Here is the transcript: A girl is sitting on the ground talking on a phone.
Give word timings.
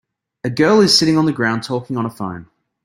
A 0.43 0.49
girl 0.49 0.81
is 0.81 0.97
sitting 0.97 1.15
on 1.19 1.27
the 1.27 1.31
ground 1.31 1.61
talking 1.61 1.95
on 1.95 2.07
a 2.07 2.09
phone. 2.09 2.47